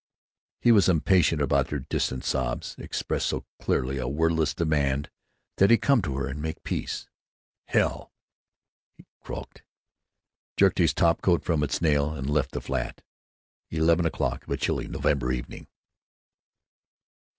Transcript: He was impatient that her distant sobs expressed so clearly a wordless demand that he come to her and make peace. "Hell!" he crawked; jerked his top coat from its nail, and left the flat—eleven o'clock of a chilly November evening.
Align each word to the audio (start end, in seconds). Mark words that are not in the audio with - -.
He 0.61 0.71
was 0.71 0.89
impatient 0.89 1.47
that 1.47 1.69
her 1.69 1.77
distant 1.77 2.23
sobs 2.25 2.73
expressed 2.79 3.27
so 3.27 3.45
clearly 3.59 3.99
a 3.99 4.07
wordless 4.07 4.55
demand 4.55 5.11
that 5.57 5.69
he 5.69 5.77
come 5.77 6.01
to 6.01 6.17
her 6.17 6.25
and 6.27 6.41
make 6.41 6.63
peace. 6.63 7.07
"Hell!" 7.67 8.11
he 8.97 9.05
crawked; 9.23 9.61
jerked 10.57 10.79
his 10.79 10.95
top 10.95 11.21
coat 11.21 11.43
from 11.43 11.61
its 11.61 11.83
nail, 11.83 12.15
and 12.15 12.27
left 12.31 12.53
the 12.53 12.61
flat—eleven 12.61 14.07
o'clock 14.07 14.41
of 14.45 14.49
a 14.49 14.57
chilly 14.57 14.87
November 14.87 15.31
evening. 15.31 15.67